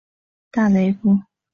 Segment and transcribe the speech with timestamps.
[0.51, 1.19] 大雷夫。